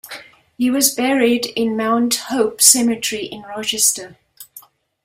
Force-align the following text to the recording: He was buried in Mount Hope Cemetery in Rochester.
He 0.57 0.71
was 0.71 0.95
buried 0.95 1.45
in 1.55 1.77
Mount 1.77 2.15
Hope 2.15 2.59
Cemetery 2.59 3.27
in 3.27 3.43
Rochester. 3.43 4.17